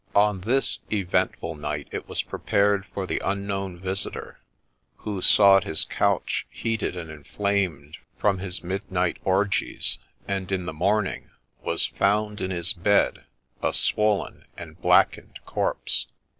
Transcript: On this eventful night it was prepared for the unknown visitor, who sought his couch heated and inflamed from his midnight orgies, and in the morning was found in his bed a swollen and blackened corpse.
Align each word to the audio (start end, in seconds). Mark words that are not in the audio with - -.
On 0.15 0.41
this 0.41 0.79
eventful 0.91 1.53
night 1.53 1.87
it 1.91 2.09
was 2.09 2.23
prepared 2.23 2.87
for 2.87 3.05
the 3.05 3.21
unknown 3.23 3.77
visitor, 3.77 4.39
who 4.95 5.21
sought 5.21 5.63
his 5.63 5.85
couch 5.85 6.47
heated 6.49 6.95
and 6.95 7.11
inflamed 7.11 7.97
from 8.17 8.39
his 8.39 8.63
midnight 8.63 9.19
orgies, 9.23 9.99
and 10.27 10.51
in 10.51 10.65
the 10.65 10.73
morning 10.73 11.29
was 11.61 11.85
found 11.85 12.41
in 12.41 12.49
his 12.49 12.73
bed 12.73 13.25
a 13.61 13.73
swollen 13.73 14.45
and 14.57 14.81
blackened 14.81 15.37
corpse. 15.45 16.07